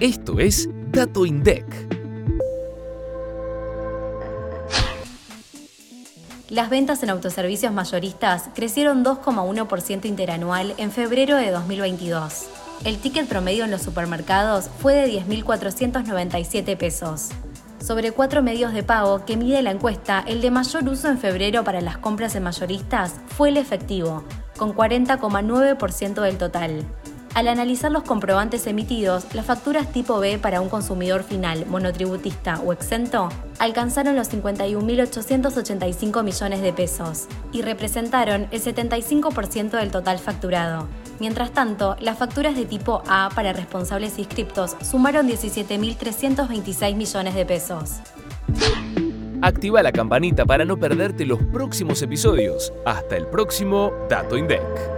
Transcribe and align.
Esto 0.00 0.40
es 0.40 0.68
Dato 0.90 1.24
INDEC. 1.24 1.64
Las 6.50 6.68
ventas 6.68 7.02
en 7.02 7.08
autoservicios 7.08 7.72
mayoristas 7.72 8.50
crecieron 8.54 9.02
2,1% 9.02 10.04
interanual 10.04 10.74
en 10.76 10.90
febrero 10.90 11.36
de 11.36 11.50
2022. 11.50 12.46
El 12.84 12.98
ticket 12.98 13.26
promedio 13.26 13.64
en 13.64 13.70
los 13.70 13.80
supermercados 13.80 14.68
fue 14.82 14.92
de 14.92 15.22
10.497 15.22 16.76
pesos. 16.76 17.30
Sobre 17.82 18.12
cuatro 18.12 18.42
medios 18.42 18.74
de 18.74 18.82
pago 18.82 19.24
que 19.24 19.38
mide 19.38 19.62
la 19.62 19.70
encuesta, 19.70 20.22
el 20.26 20.42
de 20.42 20.50
mayor 20.50 20.86
uso 20.90 21.08
en 21.08 21.16
febrero 21.16 21.64
para 21.64 21.80
las 21.80 21.96
compras 21.96 22.34
en 22.34 22.42
mayoristas 22.42 23.14
fue 23.28 23.48
el 23.48 23.56
efectivo, 23.56 24.24
con 24.58 24.74
40,9% 24.74 26.20
del 26.20 26.36
total. 26.36 26.84
Al 27.36 27.48
analizar 27.48 27.92
los 27.92 28.02
comprobantes 28.02 28.66
emitidos, 28.66 29.26
las 29.34 29.44
facturas 29.44 29.92
tipo 29.92 30.18
B 30.20 30.38
para 30.38 30.62
un 30.62 30.70
consumidor 30.70 31.22
final, 31.22 31.66
monotributista 31.66 32.58
o 32.60 32.72
exento, 32.72 33.28
alcanzaron 33.58 34.16
los 34.16 34.32
51.885 34.32 36.24
millones 36.24 36.62
de 36.62 36.72
pesos 36.72 37.26
y 37.52 37.60
representaron 37.60 38.48
el 38.52 38.62
75% 38.62 39.72
del 39.72 39.90
total 39.90 40.18
facturado. 40.18 40.88
Mientras 41.20 41.52
tanto, 41.52 41.94
las 42.00 42.16
facturas 42.16 42.56
de 42.56 42.64
tipo 42.64 43.02
A 43.06 43.28
para 43.34 43.52
responsables 43.52 44.18
inscriptos 44.18 44.74
sumaron 44.80 45.28
17.326 45.28 46.94
millones 46.94 47.34
de 47.34 47.44
pesos. 47.44 47.96
Activa 49.42 49.82
la 49.82 49.92
campanita 49.92 50.46
para 50.46 50.64
no 50.64 50.78
perderte 50.78 51.26
los 51.26 51.42
próximos 51.52 52.00
episodios. 52.00 52.72
Hasta 52.86 53.18
el 53.18 53.26
próximo 53.26 53.92
Dato 54.08 54.38
INDEC. 54.38 54.95